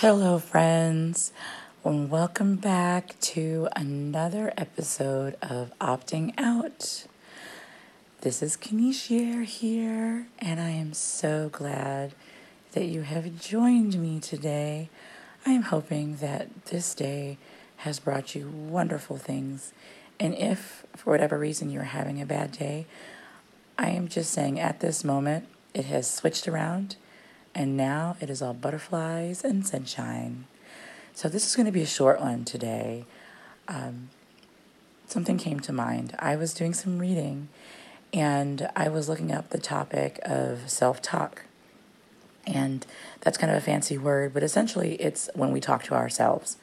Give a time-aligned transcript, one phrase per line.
[0.00, 1.30] Hello, friends,
[1.84, 7.04] and welcome back to another episode of Opting Out.
[8.22, 12.14] This is Kenishier here, and I am so glad
[12.72, 14.88] that you have joined me today.
[15.44, 17.36] I am hoping that this day
[17.76, 19.74] has brought you wonderful things.
[20.18, 22.86] And if, for whatever reason, you're having a bad day,
[23.76, 26.96] I am just saying at this moment, it has switched around
[27.54, 30.46] and now it is all butterflies and sunshine.
[31.14, 33.04] So, this is going to be a short one today.
[33.68, 34.10] Um,
[35.06, 36.14] something came to mind.
[36.18, 37.48] I was doing some reading
[38.12, 41.44] and I was looking up the topic of self talk.
[42.46, 42.86] And
[43.20, 46.56] that's kind of a fancy word, but essentially it's when we talk to ourselves.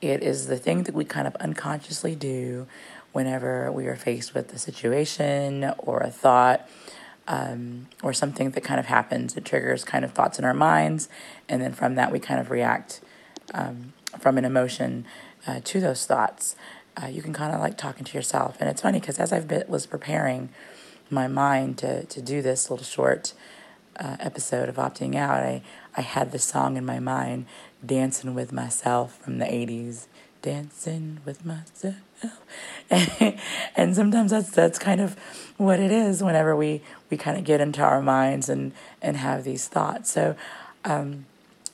[0.00, 2.66] It is the thing that we kind of unconsciously do
[3.12, 6.68] whenever we are faced with a situation or a thought
[7.28, 9.36] um, or something that kind of happens.
[9.36, 11.08] It triggers kind of thoughts in our minds,
[11.48, 13.00] and then from that, we kind of react
[13.54, 15.04] um, from an emotion
[15.46, 16.56] uh, to those thoughts.
[17.00, 18.56] Uh, you can kind of like talking to yourself.
[18.58, 20.48] And it's funny because as I was preparing
[21.10, 23.34] my mind to, to do this little short
[23.98, 25.62] uh, episode of Opting Out, I,
[25.96, 27.46] I had the song in my mind,
[27.84, 30.06] Dancing with Myself from the 80s.
[30.42, 32.07] Dancing with myself.
[33.76, 35.16] and sometimes that's that's kind of
[35.56, 36.80] what it is whenever we
[37.10, 40.10] we kind of get into our minds and and have these thoughts.
[40.10, 40.36] So
[40.84, 41.26] um,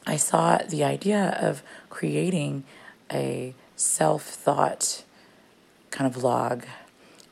[0.06, 2.64] I saw the idea of creating
[3.12, 5.04] a self thought
[5.90, 6.66] kind of log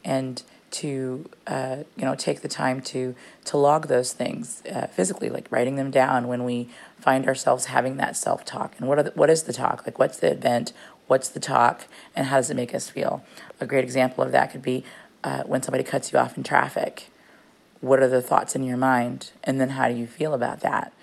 [0.05, 5.29] and to uh, you know take the time to to log those things uh, physically
[5.29, 6.69] like writing them down when we
[6.99, 9.83] find ourselves having that self talk and what are the, what is the talk?
[9.87, 10.73] Like what's the event
[11.13, 11.85] what's the talk
[12.17, 13.23] and how does it make us feel?
[13.61, 14.83] A great example of that could be
[15.23, 17.11] uh, when somebody cuts you off in traffic.
[17.83, 19.31] What are the thoughts in your mind?
[19.45, 20.95] And then how do you feel about that?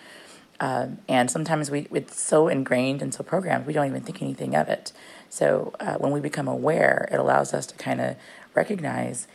[0.59, 4.55] Um, and sometimes we it's so ingrained and so programmed we don't even think anything
[4.55, 4.91] of it.
[5.29, 8.15] So uh, when we become aware it allows us to kind of
[8.55, 9.27] recognize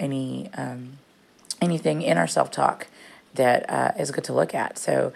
[0.00, 0.98] any um,
[1.60, 2.86] anything in our self talk
[3.34, 4.78] that uh, is good to look at.
[4.78, 5.12] So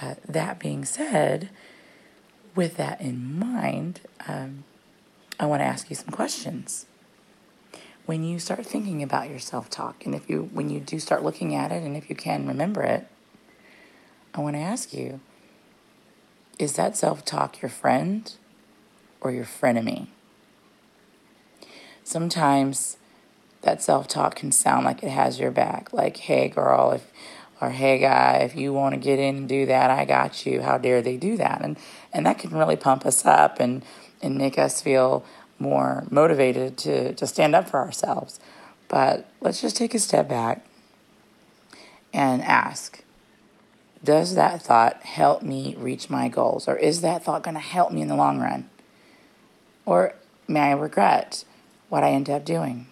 [0.00, 1.50] uh, that being said,
[2.54, 4.64] with that in mind, um,
[5.38, 6.86] I want to ask you some questions.
[8.06, 11.22] When you start thinking about your self talk, and if you when you do start
[11.22, 13.06] looking at it, and if you can remember it,
[14.34, 15.20] I want to ask you:
[16.58, 18.30] Is that self talk your friend
[19.20, 20.08] or your frenemy?
[22.04, 22.98] Sometimes
[23.62, 25.92] that self talk can sound like it has your back.
[25.92, 27.10] Like, hey, girl, if
[27.60, 30.62] or hey guy, if you want to get in and do that, I got you.
[30.62, 31.62] How dare they do that?
[31.62, 31.76] And
[32.12, 33.84] and that can really pump us up and
[34.22, 35.24] and make us feel
[35.58, 38.40] more motivated to to stand up for ourselves.
[38.88, 40.64] But let's just take a step back
[42.12, 43.02] and ask
[44.02, 46.68] Does that thought help me reach my goals?
[46.68, 48.68] Or is that thought going to help me in the long run?
[49.86, 50.14] Or
[50.48, 51.44] may I regret
[51.88, 52.86] what I end up doing?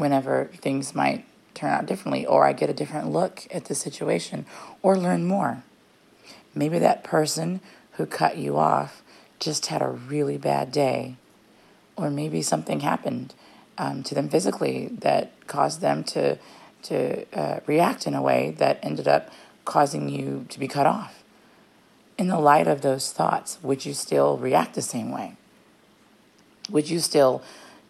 [0.00, 1.26] whenever things might
[1.60, 4.46] turn out differently, or I get a different look at the situation,
[4.82, 5.62] or learn more.
[6.54, 7.60] Maybe that person
[7.92, 9.02] who cut you off
[9.38, 11.16] just had a really bad day,
[11.96, 13.34] or maybe something happened
[13.76, 16.38] um, to them physically that caused them to
[16.82, 19.28] to uh, react in a way that ended up
[19.66, 21.22] causing you to be cut off.
[22.16, 25.36] In the light of those thoughts, would you still react the same way?
[26.70, 27.42] Would you still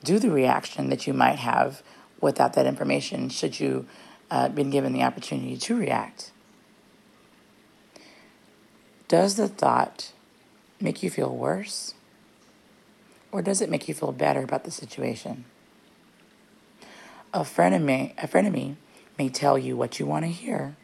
[0.03, 1.85] do the reaction that you might have
[2.21, 3.87] without that information should you
[4.31, 6.31] uh, been given the opportunity to react.
[9.09, 10.13] Does the thought
[10.81, 11.95] make you feel worse?
[13.33, 15.45] Or does it make you feel better about the situation?
[17.33, 18.77] A frenemy, a frenemy
[19.19, 20.77] may tell you what you want to hear,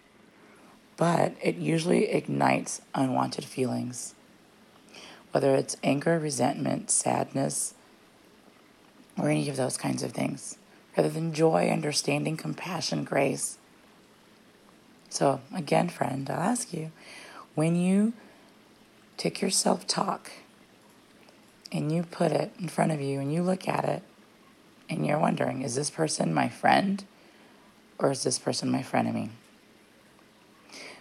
[0.96, 4.14] but it usually ignites unwanted feelings.
[5.32, 7.74] Whether it's anger, resentment, sadness,
[9.18, 10.56] or any of those kinds of things
[10.96, 13.58] rather than joy, understanding, compassion, grace.
[15.08, 16.90] So, again, friend, I'll ask you
[17.54, 18.12] when you
[19.16, 20.30] take your self talk
[21.72, 24.02] and you put it in front of you and you look at it
[24.88, 27.04] and you're wondering, is this person my friend
[27.98, 29.30] or is this person my frenemy?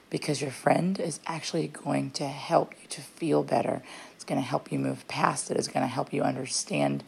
[0.10, 3.84] Because your friend is actually going to help you to feel better.
[4.14, 5.58] It's going to help you move past it.
[5.58, 7.04] It's going to help you understand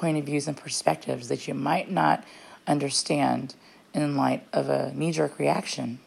[0.00, 2.24] point of views and perspectives that you might not
[2.66, 3.54] understand
[3.92, 5.98] in light of a knee jerk reaction.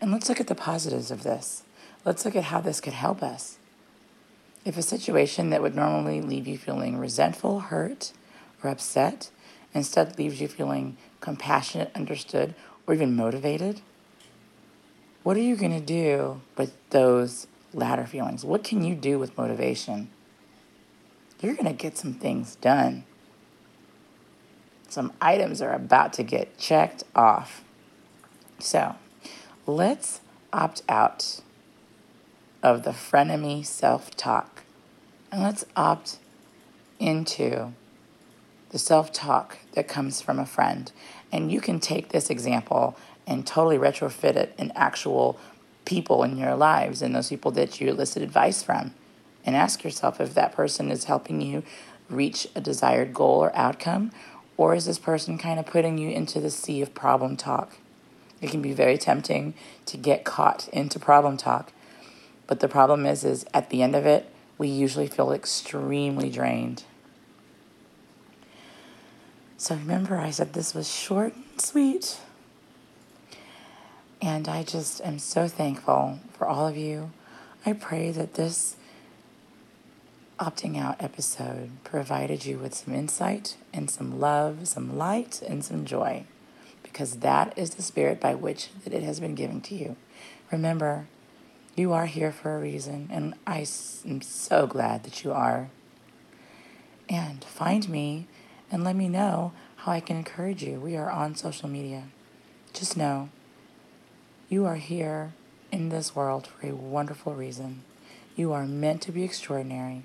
[0.00, 1.62] And let's look at the positives of this.
[2.04, 3.58] Let's look at how this could help us.
[4.64, 8.12] If a situation that would normally leave you feeling resentful, hurt,
[8.62, 9.30] or upset
[9.72, 12.54] instead leaves you feeling compassionate, understood,
[12.86, 13.82] or even motivated,
[15.22, 18.44] what are you going to do with those latter feelings?
[18.44, 20.10] What can you do with motivation?
[21.40, 23.04] You're going to get some things done.
[24.88, 27.64] Some items are about to get checked off.
[28.58, 28.96] So
[29.66, 30.20] let's
[30.52, 31.40] opt out
[32.62, 34.64] of the frenemy self talk
[35.32, 36.18] and let's opt
[36.98, 37.72] into
[38.70, 40.90] the self talk that comes from a friend.
[41.32, 42.96] And you can take this example
[43.26, 45.38] and totally retrofit it in actual
[45.84, 48.92] people in your lives and those people that you elicit advice from.
[49.44, 51.62] And ask yourself if that person is helping you
[52.08, 54.12] reach a desired goal or outcome,
[54.56, 57.78] or is this person kind of putting you into the sea of problem talk?
[58.40, 59.54] It can be very tempting
[59.86, 61.72] to get caught into problem talk.
[62.46, 66.84] But the problem is is at the end of it, we usually feel extremely drained.
[69.56, 72.18] So remember, I said this was short and sweet.
[74.22, 77.10] And I just am so thankful for all of you.
[77.64, 78.76] I pray that this
[80.40, 85.84] opting out episode provided you with some insight and some love, some light, and some
[85.84, 86.24] joy,
[86.82, 89.96] because that is the spirit by which that it has been given to you.
[90.50, 91.06] Remember,
[91.76, 93.66] you are here for a reason, and I
[94.06, 95.68] am so glad that you are.
[97.06, 98.26] And find me
[98.70, 100.80] and let me know how I can encourage you.
[100.80, 102.04] We are on social media.
[102.72, 103.28] Just know
[104.48, 105.34] you are here
[105.70, 107.82] in this world for a wonderful reason.
[108.36, 110.04] You are meant to be extraordinary.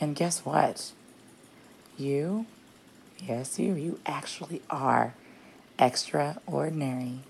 [0.00, 0.92] And guess what?
[1.96, 2.46] You,
[3.18, 5.14] yes, you, you actually are
[5.78, 7.20] extraordinary.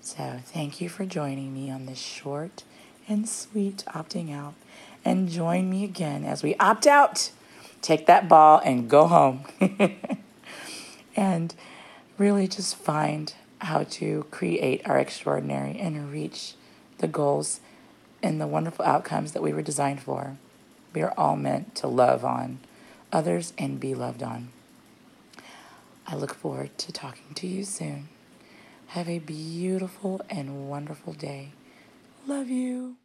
[0.00, 2.64] So, thank you for joining me on this short
[3.08, 4.54] and sweet opting out.
[5.04, 7.30] And join me again as we opt out
[7.86, 9.44] take that ball and go home.
[11.16, 11.54] and
[12.18, 16.54] really just find how to create our extraordinary and reach
[16.98, 17.60] the goals
[18.22, 20.36] and the wonderful outcomes that we were designed for.
[20.96, 22.60] We are all meant to love on
[23.12, 24.48] others and be loved on.
[26.06, 28.08] I look forward to talking to you soon.
[28.86, 31.52] Have a beautiful and wonderful day.
[32.26, 32.96] Love you.